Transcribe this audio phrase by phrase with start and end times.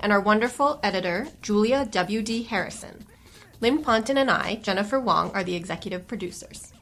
[0.00, 2.44] and our wonderful editor, Julia W.D.
[2.44, 3.06] Harrison.
[3.60, 6.72] Lynn Ponton and I, Jennifer Wong, are the executive producers.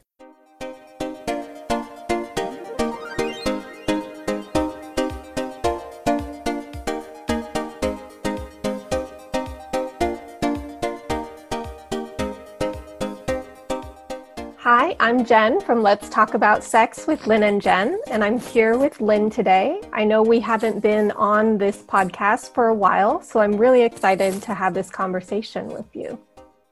[15.05, 18.99] I'm Jen from Let's Talk About Sex with Lynn and Jen, and I'm here with
[18.99, 19.79] Lynn today.
[19.93, 24.41] I know we haven't been on this podcast for a while, so I'm really excited
[24.41, 26.19] to have this conversation with you.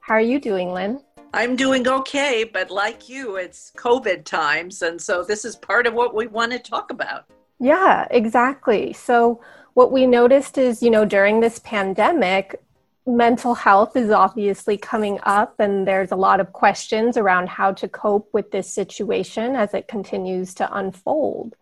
[0.00, 1.00] How are you doing, Lynn?
[1.32, 5.94] I'm doing okay, but like you, it's COVID times, and so this is part of
[5.94, 7.26] what we want to talk about.
[7.60, 8.94] Yeah, exactly.
[8.94, 9.40] So,
[9.74, 12.60] what we noticed is, you know, during this pandemic,
[13.06, 17.88] mental health is obviously coming up, and there's a lot of questions around how to
[17.88, 21.54] cope with this situation as it continues to unfold.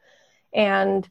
[0.54, 1.08] And,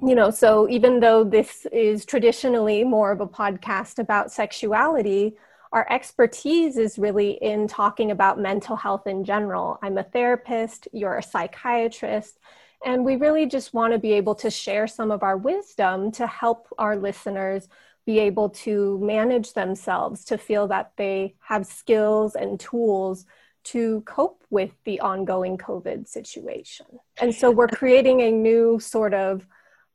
[0.00, 5.36] you know, so even though this is traditionally more of a podcast about sexuality,
[5.72, 9.78] our expertise is really in talking about mental health in general.
[9.82, 12.38] I'm a therapist, you're a psychiatrist,
[12.84, 16.26] and we really just want to be able to share some of our wisdom to
[16.26, 17.68] help our listeners
[18.06, 23.26] be able to manage themselves, to feel that they have skills and tools
[23.62, 26.86] to cope with the ongoing COVID situation.
[27.20, 29.46] And so we're creating a new sort of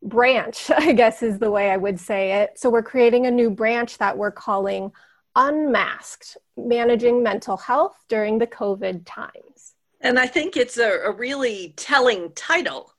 [0.01, 2.59] branch, I guess is the way I would say it.
[2.59, 4.91] So we're creating a new branch that we're calling
[5.35, 9.73] Unmasked Managing Mental Health During the COVID Times.
[9.99, 12.94] And I think it's a, a really telling title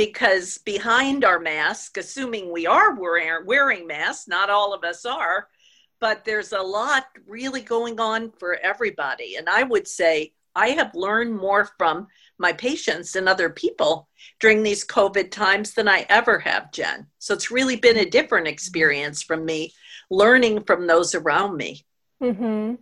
[0.00, 5.46] because behind our mask, assuming we are wearing, wearing masks, not all of us are,
[6.00, 9.36] but there's a lot really going on for everybody.
[9.36, 12.06] And I would say I have learned more from
[12.38, 14.08] my patients and other people
[14.40, 17.06] during these COVID times than I ever have, Jen.
[17.18, 19.74] So it's really been a different experience from me
[20.10, 21.84] learning from those around me.
[22.22, 22.76] Mm-hmm.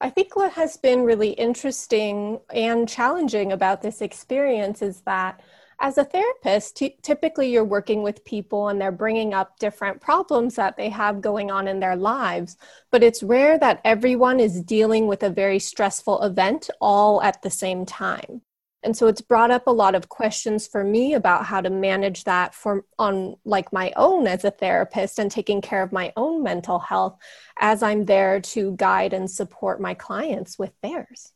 [0.00, 5.42] I think what has been really interesting and challenging about this experience is that
[5.80, 10.54] as a therapist, t- typically you're working with people and they're bringing up different problems
[10.56, 12.56] that they have going on in their lives.
[12.90, 17.50] But it's rare that everyone is dealing with a very stressful event all at the
[17.50, 18.42] same time.
[18.82, 22.24] And so it's brought up a lot of questions for me about how to manage
[22.24, 26.42] that for on like my own as a therapist and taking care of my own
[26.42, 27.18] mental health
[27.58, 31.32] as I'm there to guide and support my clients with theirs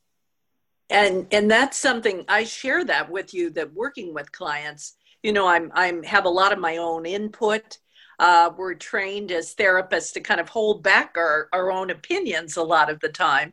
[0.90, 5.46] and and that's something i share that with you that working with clients you know
[5.46, 7.78] i'm i'm have a lot of my own input.
[8.20, 12.62] Uh, we're trained as therapists to kind of hold back our, our own opinions a
[12.62, 13.52] lot of the time.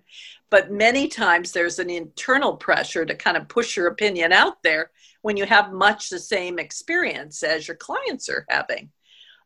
[0.49, 4.89] But many times there's an internal pressure to kind of push your opinion out there
[5.21, 8.89] when you have much the same experience as your clients are having.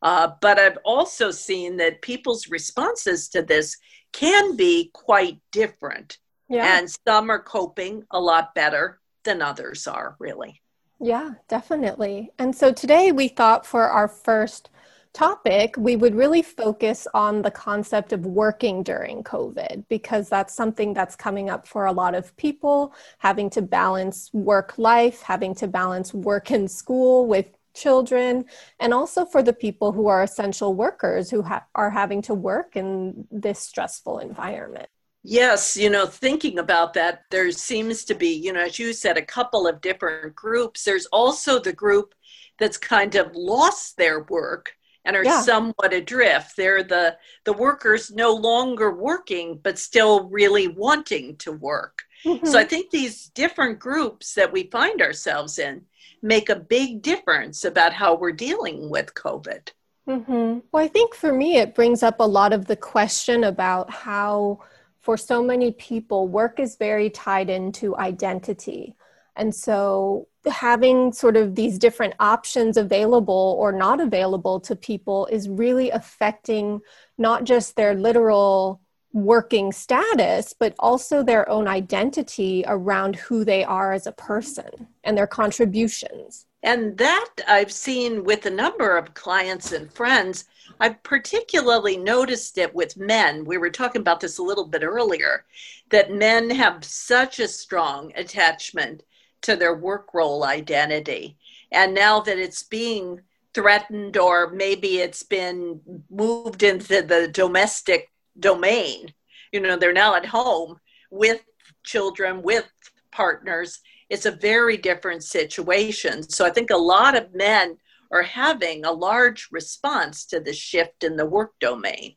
[0.02, 3.76] Uh, but i've also seen that people's responses to this
[4.14, 6.18] can be quite different
[6.50, 6.80] yeah.
[6.80, 10.62] And some are coping a lot better than others are, really.
[11.00, 12.32] Yeah, definitely.
[12.40, 14.70] And so today we thought for our first
[15.14, 20.94] topic, we would really focus on the concept of working during COVID because that's something
[20.94, 25.68] that's coming up for a lot of people, having to balance work life, having to
[25.68, 28.46] balance work and school with children,
[28.80, 32.76] and also for the people who are essential workers who ha- are having to work
[32.76, 34.90] in this stressful environment.
[35.24, 39.18] Yes, you know, thinking about that, there seems to be, you know, as you said,
[39.18, 40.84] a couple of different groups.
[40.84, 42.14] There's also the group
[42.58, 44.74] that's kind of lost their work
[45.06, 45.42] and are yeah.
[45.42, 46.56] somewhat adrift.
[46.56, 52.04] They're the the workers no longer working, but still really wanting to work.
[52.26, 52.46] Mm-hmm.
[52.46, 55.86] So I think these different groups that we find ourselves in
[56.22, 59.70] make a big difference about how we're dealing with COVID.
[60.08, 60.60] Mm-hmm.
[60.72, 64.60] Well, I think for me, it brings up a lot of the question about how
[65.00, 68.96] for so many people, work is very tied into identity.
[69.36, 75.48] And so having sort of these different options available or not available to people is
[75.48, 76.82] really affecting
[77.18, 78.82] not just their literal
[79.14, 85.18] working status, but also their own identity around who they are as a person and
[85.18, 86.46] their contributions.
[86.62, 90.46] And that I've seen with a number of clients and friends.
[90.80, 93.46] I've particularly noticed it with men.
[93.46, 95.46] We were talking about this a little bit earlier
[95.90, 99.04] that men have such a strong attachment
[99.42, 101.38] to their work role identity.
[101.72, 103.22] And now that it's being
[103.54, 109.14] threatened or maybe it's been moved into the domestic domain,
[109.52, 110.80] you know, they're now at home
[111.10, 111.42] with
[111.84, 112.70] children, with
[113.12, 113.80] partners.
[114.10, 116.24] It's a very different situation.
[116.24, 117.78] So I think a lot of men
[118.12, 122.16] are having a large response to the shift in the work domain.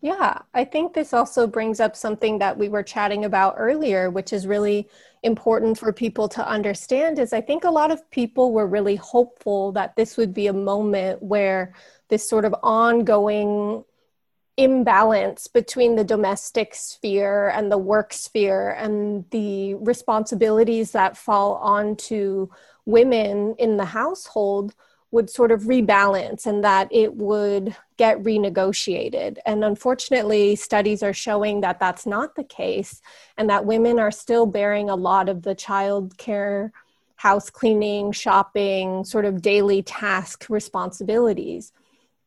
[0.00, 4.32] Yeah, I think this also brings up something that we were chatting about earlier, which
[4.32, 4.88] is really
[5.22, 9.72] important for people to understand is I think a lot of people were really hopeful
[9.72, 11.74] that this would be a moment where
[12.08, 13.84] this sort of ongoing
[14.56, 22.48] imbalance between the domestic sphere and the work sphere and the responsibilities that fall onto
[22.86, 24.74] women in the household
[25.10, 29.38] would sort of rebalance and that it would get renegotiated.
[29.46, 33.00] And unfortunately, studies are showing that that's not the case
[33.36, 36.72] and that women are still bearing a lot of the child care,
[37.16, 41.72] house cleaning, shopping, sort of daily task responsibilities.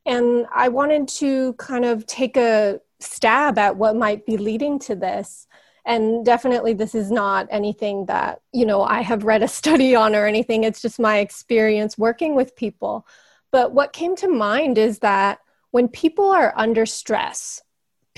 [0.06, 4.96] And I wanted to kind of take a stab at what might be leading to
[4.96, 5.48] this.
[5.86, 10.16] And definitely this is not anything that you know i have read a study on
[10.16, 10.63] or anything.
[10.63, 13.06] It's just my experience working with people.
[13.51, 15.40] But what came to mind is that
[15.72, 17.63] when people are under stress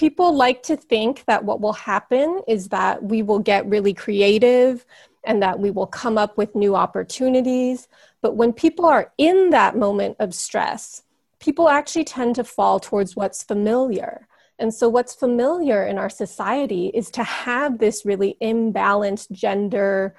[0.01, 4.83] people like to think that what will happen is that we will get really creative
[5.23, 7.87] and that we will come up with new opportunities.
[8.19, 11.03] But when people are in that moment of stress
[11.41, 14.27] people actually tend to fall towards what's familiar
[14.61, 20.15] and so, what's familiar in our society is to have this really imbalanced gender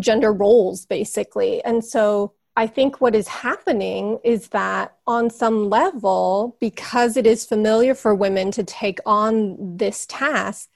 [0.00, 1.62] gender roles, basically.
[1.62, 7.46] And so, I think what is happening is that on some level, because it is
[7.46, 10.68] familiar for women to take on this task,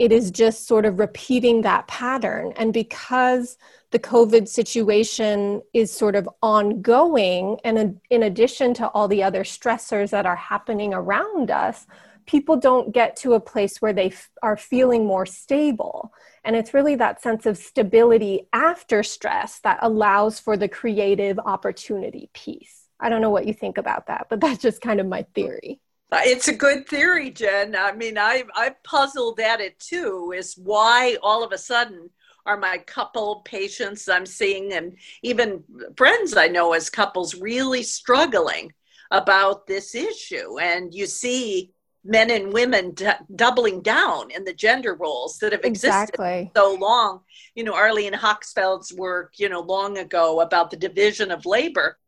[0.00, 2.54] it is just sort of repeating that pattern.
[2.56, 3.58] And because
[3.90, 10.08] the COVID situation is sort of ongoing, and in addition to all the other stressors
[10.08, 11.86] that are happening around us,
[12.24, 16.14] people don't get to a place where they f- are feeling more stable.
[16.44, 22.30] And it's really that sense of stability after stress that allows for the creative opportunity
[22.32, 22.86] piece.
[22.98, 25.78] I don't know what you think about that, but that's just kind of my theory.
[26.12, 27.76] Uh, it's a good theory, Jen.
[27.76, 30.32] I mean, I I puzzled at it too.
[30.36, 32.10] Is why all of a sudden
[32.46, 35.62] are my couple patients I'm seeing, and even
[35.96, 38.72] friends I know as couples, really struggling
[39.10, 40.58] about this issue?
[40.58, 41.72] And you see
[42.02, 46.50] men and women d- doubling down in the gender roles that have existed exactly.
[46.56, 47.20] so long.
[47.54, 51.98] You know, Arlene Hochschild's work, you know, long ago about the division of labor.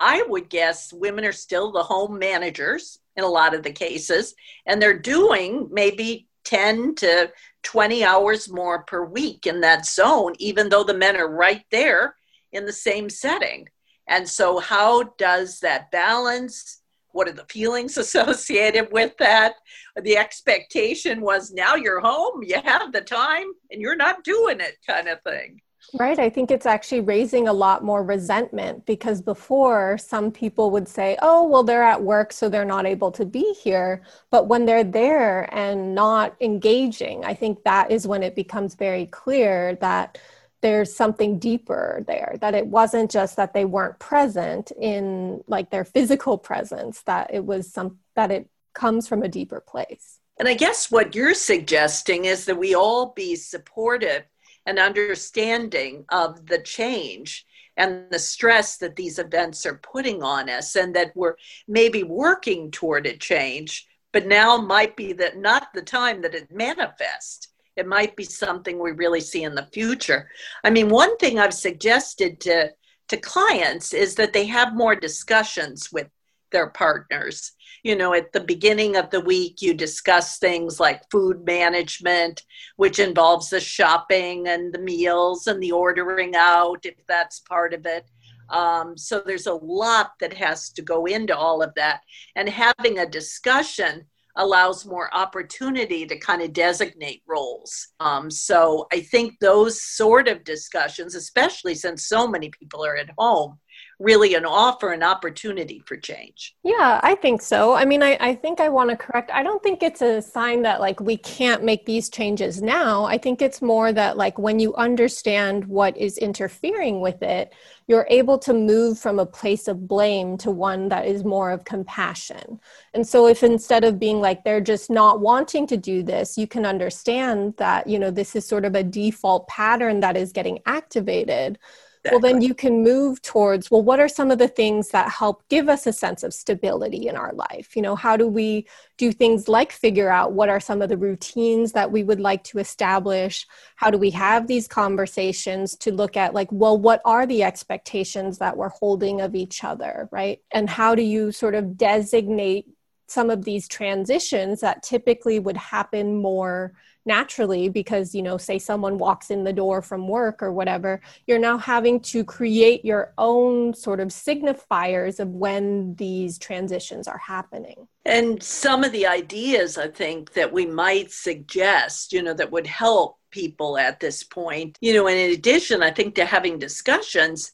[0.00, 4.34] I would guess women are still the home managers in a lot of the cases,
[4.66, 7.30] and they're doing maybe 10 to
[7.62, 12.16] 20 hours more per week in that zone, even though the men are right there
[12.52, 13.68] in the same setting.
[14.08, 16.78] And so, how does that balance?
[17.12, 19.54] what are the feelings associated with that
[20.02, 24.76] the expectation was now you're home you have the time and you're not doing it
[24.86, 25.60] kind of thing
[25.94, 26.18] Right.
[26.18, 31.18] I think it's actually raising a lot more resentment because before some people would say,
[31.20, 34.02] oh, well, they're at work, so they're not able to be here.
[34.30, 39.06] But when they're there and not engaging, I think that is when it becomes very
[39.06, 40.18] clear that
[40.62, 45.84] there's something deeper there that it wasn't just that they weren't present in like their
[45.84, 50.54] physical presence that it was some that it comes from a deeper place and i
[50.54, 54.22] guess what you're suggesting is that we all be supportive
[54.66, 57.44] and understanding of the change
[57.76, 62.70] and the stress that these events are putting on us and that we're maybe working
[62.70, 67.86] toward a change but now might be that not the time that it manifests it
[67.86, 70.28] might be something we really see in the future.
[70.62, 72.70] I mean, one thing I've suggested to
[73.08, 76.08] to clients is that they have more discussions with
[76.52, 77.52] their partners.
[77.82, 82.42] You know, at the beginning of the week, you discuss things like food management,
[82.76, 87.86] which involves the shopping and the meals and the ordering out, if that's part of
[87.86, 88.08] it.
[88.50, 92.02] Um, so there's a lot that has to go into all of that.
[92.36, 94.04] And having a discussion
[94.36, 97.88] allows more opportunity to kind of designate roles.
[98.00, 103.10] Um, so I think those sort of discussions, especially since so many people are at
[103.18, 103.58] home,
[104.02, 106.56] really an offer an opportunity for change.
[106.64, 107.72] Yeah, I think so.
[107.74, 109.30] I mean, I, I think I want to correct.
[109.32, 113.04] I don't think it's a sign that like we can't make these changes now.
[113.04, 117.52] I think it's more that like when you understand what is interfering with it,
[117.86, 121.64] you're able to move from a place of blame to one that is more of
[121.64, 122.60] compassion.
[122.94, 126.46] And so if instead of being like they're just not wanting to do this, you
[126.46, 130.60] can understand that, you know, this is sort of a default pattern that is getting
[130.66, 131.58] activated
[132.04, 132.20] Exactly.
[132.20, 135.46] Well, then you can move towards, well, what are some of the things that help
[135.48, 137.76] give us a sense of stability in our life?
[137.76, 138.66] You know, how do we
[138.98, 142.42] do things like figure out what are some of the routines that we would like
[142.44, 143.46] to establish?
[143.76, 148.38] How do we have these conversations to look at, like, well, what are the expectations
[148.38, 150.40] that we're holding of each other, right?
[150.50, 152.66] And how do you sort of designate
[153.12, 156.72] some of these transitions that typically would happen more
[157.04, 161.38] naturally because you know say someone walks in the door from work or whatever you're
[161.38, 167.88] now having to create your own sort of signifiers of when these transitions are happening.
[168.04, 172.66] And some of the ideas i think that we might suggest you know that would
[172.66, 177.52] help people at this point you know in addition i think to having discussions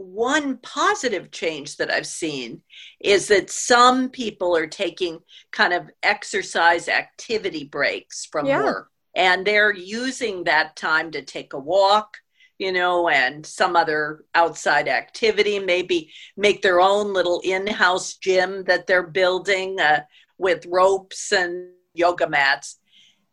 [0.00, 2.62] one positive change that I've seen
[3.00, 5.18] is that some people are taking
[5.52, 8.64] kind of exercise activity breaks from yeah.
[8.64, 12.16] work and they're using that time to take a walk
[12.58, 18.86] you know and some other outside activity maybe make their own little in-house gym that
[18.86, 20.00] they're building uh,
[20.38, 22.78] with ropes and yoga mats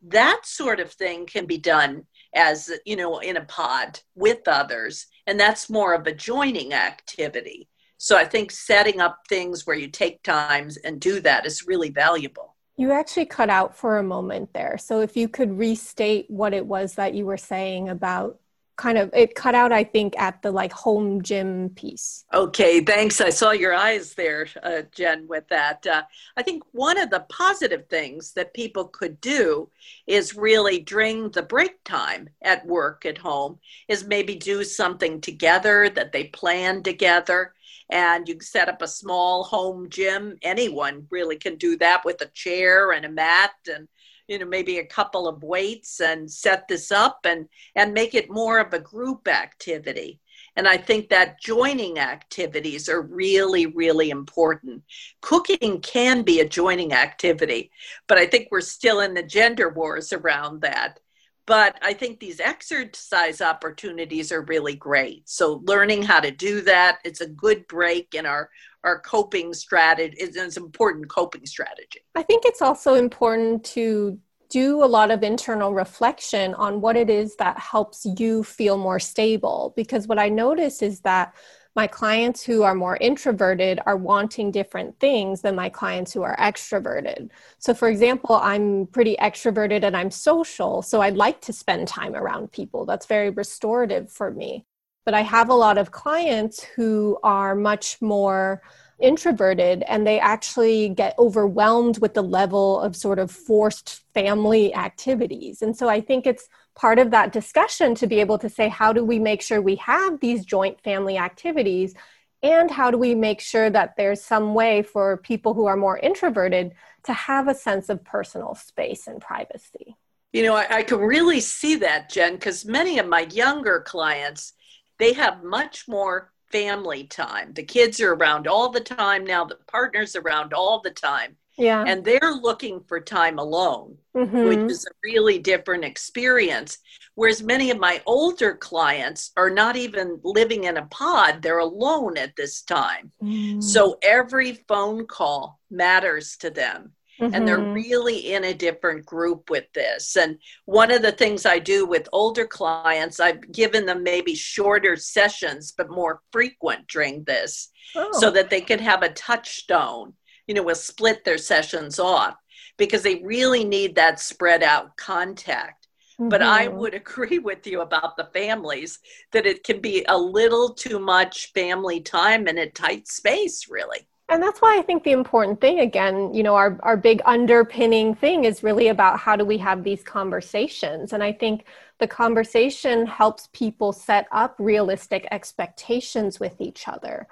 [0.02, 2.04] that sort of thing can be done
[2.36, 7.68] as you know in a pod with others and that's more of a joining activity
[7.98, 11.90] so i think setting up things where you take times and do that is really
[11.90, 14.78] valuable you actually cut out for a moment there.
[14.78, 18.40] So if you could restate what it was that you were saying about
[18.78, 22.26] kind of it cut out i think at the like home gym piece.
[22.34, 23.20] Okay thanks.
[23.20, 25.86] I saw your eyes there uh, jen with that.
[25.86, 26.04] Uh,
[26.38, 29.70] i think one of the positive things that people could do
[30.06, 35.90] is really during the break time at work at home is maybe do something together
[35.90, 37.54] that they plan together.
[37.90, 40.38] And you can set up a small home gym.
[40.42, 43.88] Anyone really can do that with a chair and a mat and
[44.28, 48.30] you know maybe a couple of weights and set this up and and make it
[48.30, 50.20] more of a group activity.
[50.56, 54.84] And i think that joining activities are really really important.
[55.22, 57.72] Cooking can be a joining activity
[58.08, 61.00] but i think we're still in the gender wars around that
[61.48, 65.27] but I think these exercise opportunities are really great.
[65.27, 68.51] So learning how to do that, it's a good break in our
[68.84, 70.16] our coping strategy.
[70.20, 72.01] It's an important coping strategy.
[72.16, 77.10] I think it's also important to do a lot of internal reflection on what it
[77.10, 81.34] is that helps you feel more stable because what I notice is that
[81.78, 86.36] my clients who are more introverted are wanting different things than my clients who are
[86.38, 87.30] extroverted.
[87.60, 92.16] So, for example, I'm pretty extroverted and I'm social, so I like to spend time
[92.16, 92.88] around people.
[92.88, 94.66] That's very restorative for me.
[95.06, 98.64] But I have a lot of clients who are much more
[99.00, 105.62] introverted and they actually get overwhelmed with the level of sort of forced family activities.
[105.62, 108.94] And so I think it's part of that discussion to be able to say, how
[108.94, 111.96] do we make sure we have these joint family activities?
[112.44, 115.98] And how do we make sure that there's some way for people who are more
[115.98, 116.74] introverted
[117.06, 119.98] to have a sense of personal space and privacy?
[120.32, 124.54] You know, I, I can really see that, Jen, because many of my younger clients,
[125.00, 127.54] they have much more family time.
[127.54, 131.38] The kids are around all the time now, the partner's around all the time.
[131.58, 131.84] Yeah.
[131.86, 134.46] And they're looking for time alone, mm-hmm.
[134.46, 136.78] which is a really different experience.
[137.16, 142.16] Whereas many of my older clients are not even living in a pod, they're alone
[142.18, 143.12] at this time.
[143.24, 143.64] Mm.
[143.64, 146.94] So every phone call matters to them.
[147.20, 147.34] Mm-hmm.
[147.34, 147.74] And they're mm-hmm.
[147.74, 150.16] really in a different group with this.
[150.16, 154.96] And one of the things I do with older clients, I've given them maybe shorter
[154.96, 158.12] sessions, but more frequent during this, oh.
[158.20, 160.14] so that they can have a touchstone
[160.48, 162.36] you know, will split their sessions off
[162.77, 165.88] because they really need that spread out contact.
[166.20, 166.30] Mm-hmm.
[166.30, 166.77] But I mm-hmm.
[166.77, 169.00] would agree with you about the families
[169.32, 174.08] that it can be a little too much family time in a tight space, really.
[174.30, 178.13] And that's why I think the important thing, again, you know, our, our big underpinning
[178.13, 181.13] thing is really about how do we have these conversations.
[181.13, 181.63] And I think
[182.00, 187.27] the conversation helps people set up realistic expectations with each other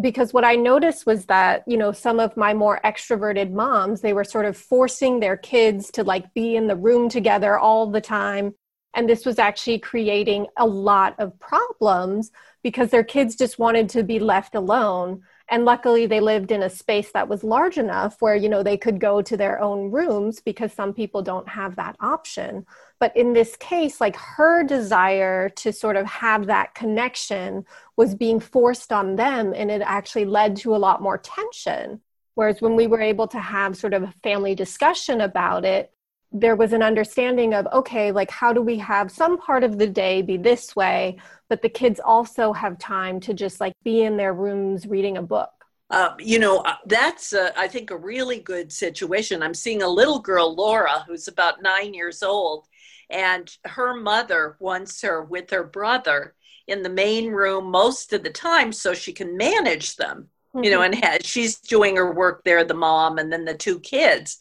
[0.00, 4.12] because what I noticed was that, you know, some of my more extroverted moms, they
[4.12, 8.00] were sort of forcing their kids to like be in the room together all the
[8.00, 8.54] time.
[8.94, 12.30] And this was actually creating a lot of problems
[12.62, 16.70] because their kids just wanted to be left alone and luckily they lived in a
[16.70, 20.40] space that was large enough where you know they could go to their own rooms
[20.40, 22.64] because some people don't have that option
[23.00, 27.64] but in this case like her desire to sort of have that connection
[27.96, 32.00] was being forced on them and it actually led to a lot more tension.
[32.34, 35.94] Whereas when we were able to have sort of a family discussion about it
[36.36, 39.86] there was an understanding of okay like how do we have some part of the
[39.86, 41.16] day be this way
[41.48, 45.22] but the kids also have time to just like be in their rooms reading a
[45.22, 45.50] book.
[45.90, 49.42] Uh, you know uh, that's i think a really good situation.
[49.42, 52.66] I'm seeing a little girl laura who's about nine years old
[53.10, 56.34] and her mother wants her with her brother
[56.66, 60.28] in the main room most of the time so she can manage them
[60.62, 60.94] you know mm-hmm.
[60.94, 64.38] and has, she's doing her work there the mom and then the two kids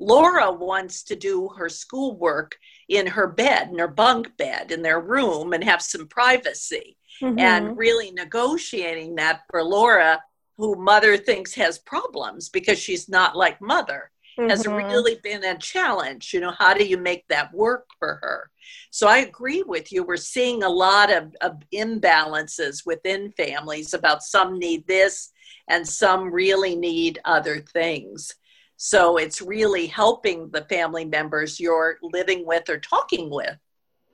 [0.00, 2.56] Laura wants to do her schoolwork
[2.88, 6.96] in her bed, in her bunk bed, in their room, and have some privacy.
[7.22, 7.38] Mm-hmm.
[7.38, 10.22] And really negotiating that for Laura,
[10.56, 14.48] who mother thinks has problems because she's not like mother, mm-hmm.
[14.48, 16.32] has really been a challenge.
[16.32, 18.50] You know, how do you make that work for her?
[18.90, 20.02] So I agree with you.
[20.02, 25.30] We're seeing a lot of, of imbalances within families about some need this
[25.68, 28.34] and some really need other things.
[28.76, 33.56] So it's really helping the family members you're living with or talking with.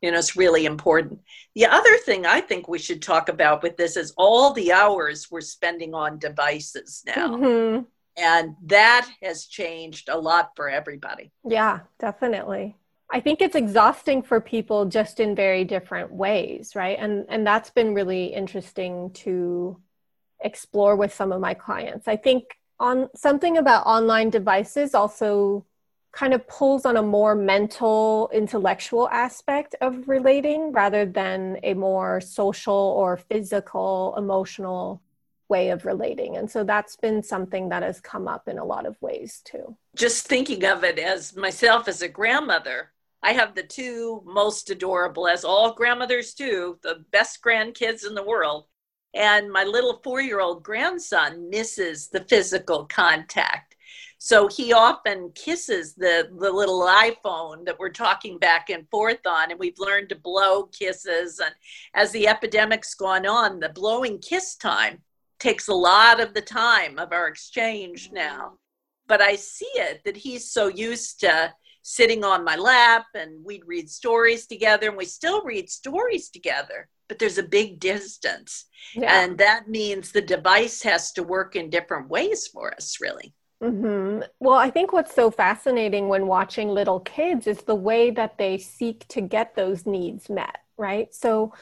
[0.02, 1.20] You know, it's really important.
[1.54, 5.30] The other thing I think we should talk about with this is all the hours
[5.30, 7.36] we're spending on devices now.
[7.36, 7.84] Mm-hmm.
[8.16, 11.32] And that has changed a lot for everybody.
[11.44, 12.76] Yeah, definitely.
[13.10, 16.98] I think it's exhausting for people just in very different ways, right?
[16.98, 19.80] And and that's been really interesting to
[20.40, 22.08] explore with some of my clients.
[22.08, 22.44] I think
[22.78, 25.64] on something about online devices also
[26.12, 32.20] kind of pulls on a more mental intellectual aspect of relating rather than a more
[32.20, 35.02] social or physical emotional
[35.48, 38.86] way of relating and so that's been something that has come up in a lot
[38.86, 43.62] of ways too just thinking of it as myself as a grandmother i have the
[43.62, 48.66] two most adorable as all grandmothers do the best grandkids in the world
[49.16, 53.74] and my little four year old grandson misses the physical contact.
[54.18, 59.50] So he often kisses the, the little iPhone that we're talking back and forth on,
[59.50, 61.38] and we've learned to blow kisses.
[61.38, 61.54] And
[61.94, 65.00] as the epidemic's gone on, the blowing kiss time
[65.38, 68.54] takes a lot of the time of our exchange now.
[69.06, 73.62] But I see it that he's so used to sitting on my lap and we'd
[73.66, 78.66] read stories together, and we still read stories together but there's a big distance.
[78.94, 79.22] Yeah.
[79.22, 83.34] And that means the device has to work in different ways for us, really.
[83.62, 84.22] Mm-hmm.
[84.38, 88.58] Well, I think what's so fascinating when watching little kids is the way that they
[88.58, 91.14] seek to get those needs met, right?
[91.14, 91.54] So,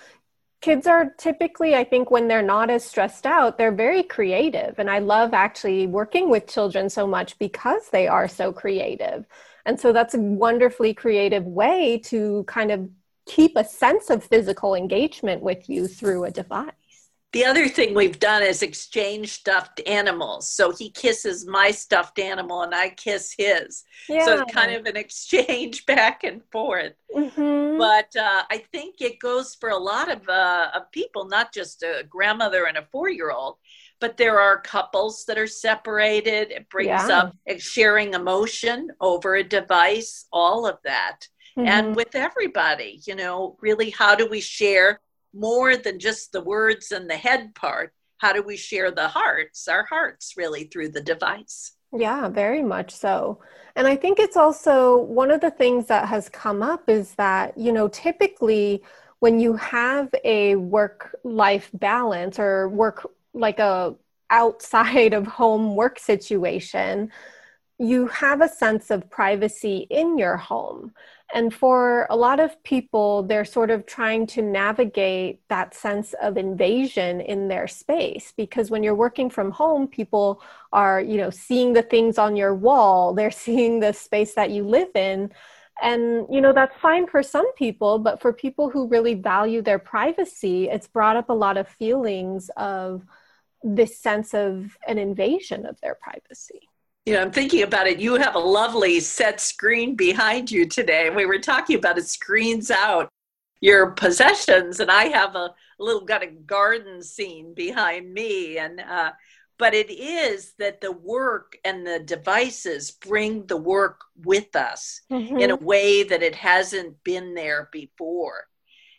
[0.65, 4.79] kids are typically, I think, when they're not as stressed out, they're very creative.
[4.79, 9.27] And I love actually working with children so much because they are so creative.
[9.67, 12.89] And so, that's a wonderfully creative way to kind of
[13.27, 16.73] keep a sense of physical engagement with you through a device.
[17.35, 20.49] The other thing we've done is exchange stuffed animals.
[20.49, 23.83] So he kisses my stuffed animal and I kiss his.
[24.09, 24.25] Yeah.
[24.25, 26.93] So it's kind of an exchange back and forth.
[27.13, 27.77] Mm-hmm.
[27.77, 31.83] But uh, I think it goes for a lot of, uh, of people, not just
[31.83, 33.57] a grandmother and a four year old,
[33.99, 36.53] but there are couples that are separated.
[36.53, 37.19] It brings yeah.
[37.19, 41.69] up sharing emotion over a device, all of that mm-hmm.
[41.69, 45.01] and with everybody you know really how do we share
[45.35, 49.69] more than just the words and the head part how do we share the hearts
[49.69, 51.73] our hearts really through the device?
[51.93, 53.41] Yeah very much so.
[53.77, 57.59] And i think it's also one of the things that has come up is that
[57.59, 58.83] you know typically
[59.19, 63.95] when you have a work life balance or work like a
[64.31, 67.11] outside of home work situation
[67.79, 70.93] you have a sense of privacy in your home
[71.35, 76.37] and for a lot of people, they're sort of trying to navigate that sense of
[76.37, 80.41] invasion in their space because when you're working from home, people
[80.73, 84.63] are, you know, seeing the things on your wall, they're seeing the space that you
[84.63, 85.33] live in.
[85.83, 89.81] And, you know, that's fine for some people, but for people who really value their
[89.81, 93.03] privacy, it's brought up a lot of feelings of
[93.65, 96.69] this sense of an invasion of their privacy.
[97.05, 98.01] You know, I'm thinking about it.
[98.01, 101.07] You have a lovely set screen behind you today.
[101.07, 103.11] And we were talking about it screens out
[103.61, 108.59] your possessions, and I have a little got a garden scene behind me.
[108.59, 109.13] And uh,
[109.59, 115.39] but it is that the work and the devices bring the work with us mm-hmm.
[115.39, 118.49] in a way that it hasn't been there before.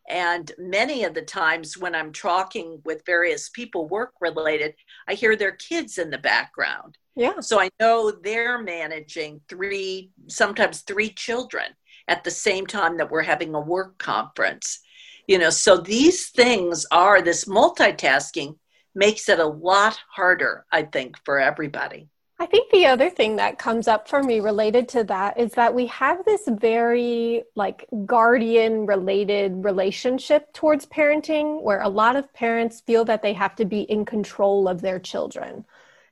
[0.08, 4.76] And many of the times when I'm talking with various people work related,
[5.08, 6.98] I hear their kids in the background.
[7.16, 7.40] Yeah.
[7.40, 11.66] So I know they're managing three, sometimes three children
[12.08, 14.80] at the same time that we're having a work conference.
[15.28, 18.58] You know, so these things are this multitasking
[18.94, 22.10] makes it a lot harder, I think, for everybody.
[22.38, 25.74] I think the other thing that comes up for me related to that is that
[25.74, 32.82] we have this very like guardian related relationship towards parenting where a lot of parents
[32.82, 35.64] feel that they have to be in control of their children.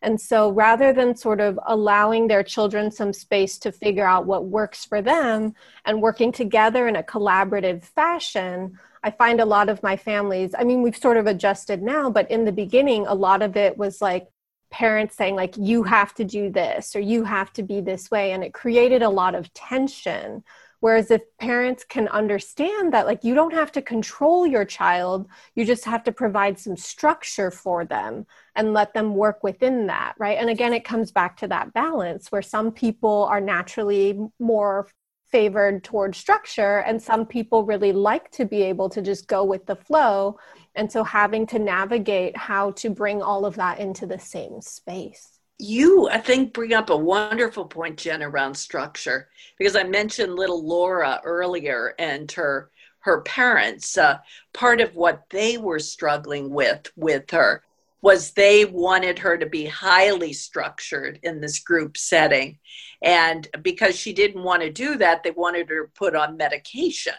[0.03, 4.45] And so rather than sort of allowing their children some space to figure out what
[4.45, 9.81] works for them and working together in a collaborative fashion, I find a lot of
[9.81, 13.41] my families, I mean, we've sort of adjusted now, but in the beginning, a lot
[13.41, 14.27] of it was like
[14.71, 18.33] parents saying, like, you have to do this or you have to be this way.
[18.33, 20.43] And it created a lot of tension
[20.83, 25.63] Whereas if parents can understand that, like, you don't have to control your child, you
[25.63, 30.37] just have to provide some structure for them and let them work within that, right?
[30.37, 34.89] And again, it comes back to that balance where some people are naturally more
[35.31, 39.65] favored towards structure and some people really like to be able to just go with
[39.65, 40.37] the flow.
[40.75, 45.32] And so having to navigate how to bring all of that into the same space
[45.59, 50.65] you i think bring up a wonderful point jen around structure because i mentioned little
[50.65, 52.71] laura earlier and her
[53.03, 53.97] her parents.
[53.97, 54.17] Uh,
[54.53, 57.61] part of what they were struggling with with her
[58.01, 62.59] was they wanted her to be highly structured in this group setting.
[63.01, 67.13] And because she didn't want to do that they wanted her put on medication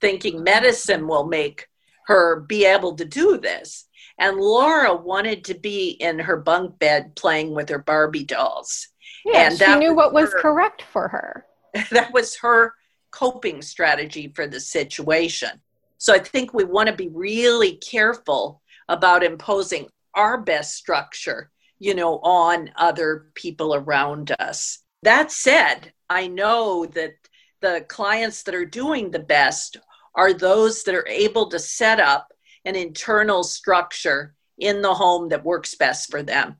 [0.00, 1.68] thinking medicine will make
[2.06, 3.86] her be able to do this
[4.20, 8.88] and Laura wanted to be in her bunk bed playing with her Barbie dolls.
[9.24, 11.46] Yeah, and she knew was what was her, correct for her.
[11.90, 12.74] That was her
[13.10, 15.50] coping strategy for the situation.
[15.98, 21.94] So I think we want to be really careful about imposing our best structure, you
[21.94, 24.80] know, on other people around us.
[25.02, 27.14] That said, I know that
[27.60, 29.76] the clients that are doing the best
[30.14, 32.32] are those that are able to set up
[32.64, 36.56] an internal structure in the home that works best for them.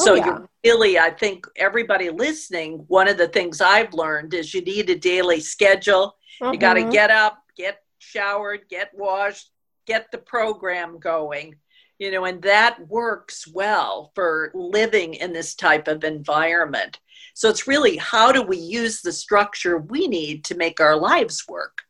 [0.00, 0.26] Oh, so oh, yeah.
[0.26, 4.90] you really, I think everybody listening, one of the things I've learned is you need
[4.90, 6.16] a daily schedule.
[6.42, 6.54] Mm-hmm.
[6.54, 9.50] You got to get up, get showered, get washed,
[9.86, 11.56] get the program going.
[11.98, 16.98] You know, and that works well for living in this type of environment.
[17.34, 21.44] So it's really how do we use the structure we need to make our lives
[21.48, 21.83] work?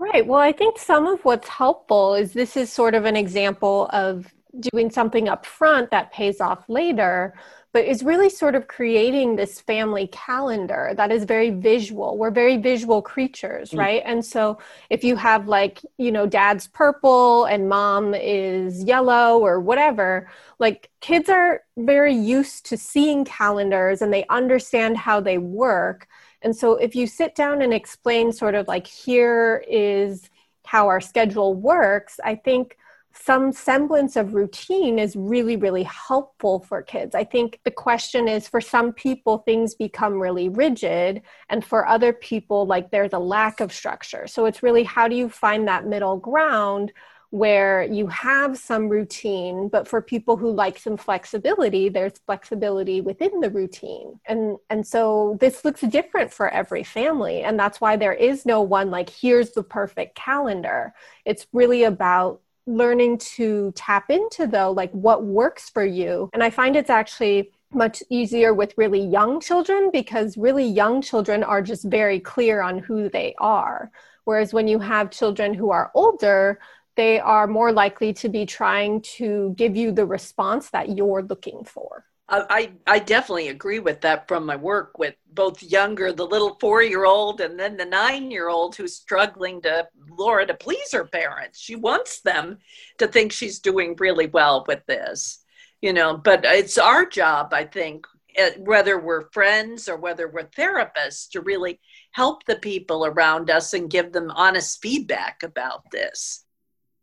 [0.00, 0.26] Right.
[0.26, 4.32] Well, I think some of what's helpful is this is sort of an example of
[4.72, 7.34] doing something up front that pays off later,
[7.72, 12.16] but is really sort of creating this family calendar that is very visual.
[12.16, 13.78] We're very visual creatures, mm.
[13.78, 14.02] right?
[14.04, 19.60] And so if you have like, you know, dad's purple and mom is yellow or
[19.60, 20.28] whatever,
[20.58, 26.08] like kids are very used to seeing calendars and they understand how they work.
[26.42, 30.28] And so if you sit down and explain sort of like here is
[30.64, 32.76] how our schedule works, I think
[33.12, 37.14] some semblance of routine is really, really helpful for kids.
[37.14, 42.12] I think the question is for some people, things become really rigid, and for other
[42.12, 44.26] people, like there's a lack of structure.
[44.26, 46.92] So it's really how do you find that middle ground
[47.30, 53.40] where you have some routine, but for people who like some flexibility, there's flexibility within
[53.40, 54.18] the routine.
[54.26, 57.42] And and so this looks different for every family.
[57.42, 60.92] And that's why there is no one like here's the perfect calendar.
[61.24, 66.30] It's really about learning to tap into though like what works for you.
[66.32, 71.42] And I find it's actually much easier with really young children because really young children
[71.42, 73.90] are just very clear on who they are.
[74.24, 76.60] Whereas when you have children who are older,
[76.96, 81.64] they are more likely to be trying to give you the response that you're looking
[81.64, 82.04] for.
[82.30, 86.80] I, I definitely agree with that from my work with both younger, the little four
[86.82, 91.04] year old, and then the nine year old who's struggling to, Laura, to please her
[91.04, 91.60] parents.
[91.60, 92.58] She wants them
[92.98, 95.40] to think she's doing really well with this,
[95.80, 100.44] you know, but it's our job, I think, eh, whether we're friends or whether we're
[100.44, 101.80] therapists, to really
[102.12, 106.44] help the people around us and give them honest feedback about this.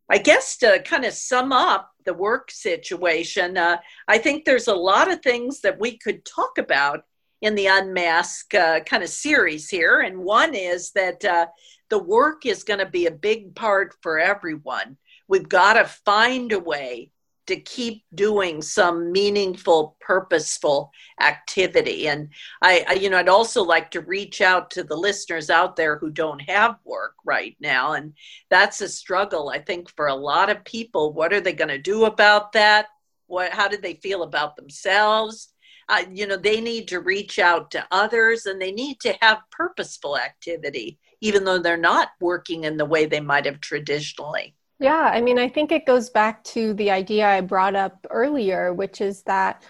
[0.10, 4.74] I guess to kind of sum up the work situation, uh, I think there's a
[4.74, 7.02] lot of things that we could talk about
[7.42, 10.00] in the Unmask uh, kind of series here.
[10.00, 11.46] And one is that uh,
[11.90, 14.98] the work is going to be a big part for everyone.
[15.28, 17.12] We've got to find a way
[17.48, 22.08] to keep doing some meaningful, purposeful activity.
[22.08, 22.30] And
[22.62, 25.98] I, I, you know, I'd also like to reach out to the listeners out there
[25.98, 27.94] who don't have work right now.
[27.94, 28.14] And
[28.50, 31.14] that's a struggle, I think, for a lot of people.
[31.14, 32.88] What are they going to do about that?
[33.28, 35.50] What, how do they feel about themselves?
[35.90, 39.40] Uh, you know, they need to reach out to others and they need to have
[39.52, 44.54] purposeful activity, even though they're not working in the way they might have traditionally.
[44.80, 48.74] Yeah, I mean, I think it goes back to the idea I brought up earlier,
[48.74, 49.64] which is that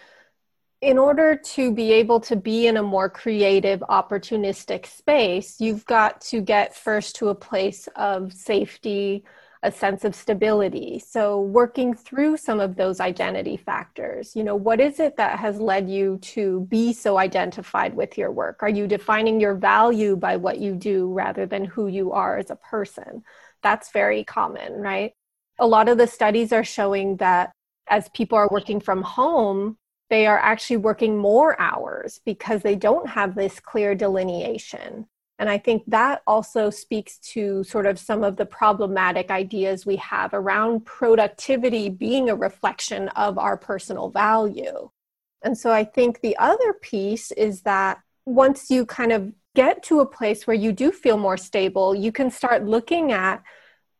[0.81, 6.21] in order to be able to be in a more creative, opportunistic space, you've got
[6.21, 9.25] to get first to a place of safety,
[9.67, 10.97] a sense of stability.
[10.97, 15.59] So, working through some of those identity factors, you know, what is it that has
[15.59, 18.63] led you to be so identified with your work?
[18.63, 22.49] Are you defining your value by what you do rather than who you are as
[22.49, 23.23] a person?
[23.61, 25.11] That's very common, right?
[25.59, 27.51] A lot of the studies are showing that
[27.89, 29.77] as people are working from home,
[30.09, 35.07] they are actually working more hours because they don't have this clear delineation.
[35.39, 39.97] And I think that also speaks to sort of some of the problematic ideas we
[39.97, 44.89] have around productivity being a reflection of our personal value.
[45.43, 49.99] And so I think the other piece is that once you kind of get to
[49.99, 53.43] a place where you do feel more stable, you can start looking at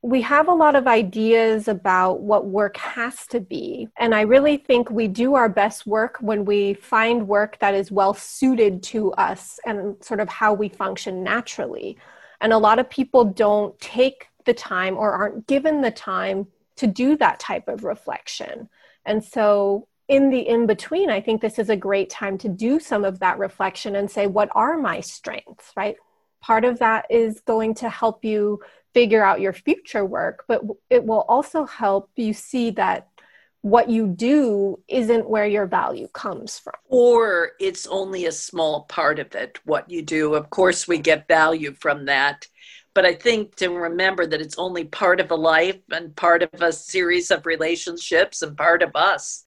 [0.04, 3.88] we have a lot of ideas about what work has to be.
[3.98, 7.92] And I really think we do our best work when we find work that is
[7.92, 11.98] well suited to us and sort of how we function naturally.
[12.42, 16.88] And a lot of people don't take the time or aren't given the time to
[16.88, 18.70] do that type of reflection.
[19.06, 22.80] And so, in the in between, I think this is a great time to do
[22.80, 25.98] some of that reflection and say, what are my strengths, right?
[26.42, 28.62] Part of that is going to help you
[28.94, 33.08] figure out your future work, but it will also help you see that
[33.62, 36.76] what you do isn't where your value comes from.
[36.86, 40.36] Or it's only a small part of it, what you do.
[40.36, 42.48] Of course, we get value from that.
[42.94, 46.50] But I think to remember that it's only part of a life and part of
[46.62, 49.46] a series of relationships and part of us.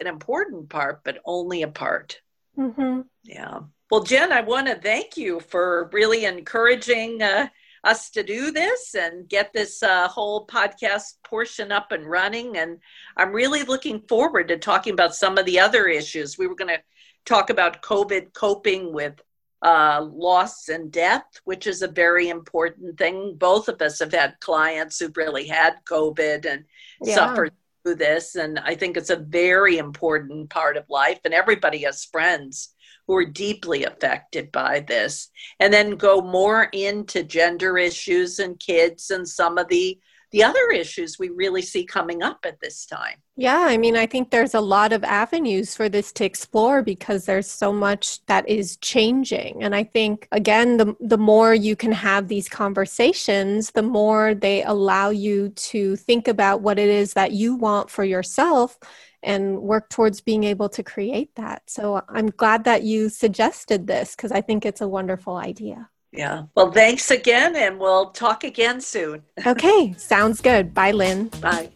[0.00, 2.20] An important part, but only a part.
[2.58, 3.00] Mm-hmm.
[3.24, 3.60] Yeah.
[3.92, 7.48] Well, Jen, I want to thank you for really encouraging uh,
[7.84, 12.56] us to do this and get this uh, whole podcast portion up and running.
[12.56, 12.78] And
[13.18, 16.38] I'm really looking forward to talking about some of the other issues.
[16.38, 16.80] We were going to
[17.26, 19.20] talk about COVID coping with
[19.60, 23.36] uh, loss and death, which is a very important thing.
[23.36, 26.64] Both of us have had clients who've really had COVID and
[27.02, 27.14] yeah.
[27.14, 27.52] suffered
[27.82, 28.36] through this.
[28.36, 31.20] And I think it's a very important part of life.
[31.26, 32.70] And everybody has friends
[33.06, 35.28] who are deeply affected by this,
[35.60, 39.98] and then go more into gender issues and kids and some of the
[40.32, 43.16] the other issues we really see coming up at this time.
[43.36, 47.26] Yeah, I mean, I think there's a lot of avenues for this to explore because
[47.26, 49.62] there's so much that is changing.
[49.62, 54.62] And I think again, the the more you can have these conversations, the more they
[54.64, 58.78] allow you to think about what it is that you want for yourself
[59.22, 61.62] and work towards being able to create that.
[61.66, 65.88] So I'm glad that you suggested this because I think it's a wonderful idea.
[66.12, 66.44] Yeah.
[66.54, 69.22] Well, thanks again, and we'll talk again soon.
[69.46, 69.94] okay.
[69.96, 70.74] Sounds good.
[70.74, 71.28] Bye, Lynn.
[71.40, 71.70] Bye.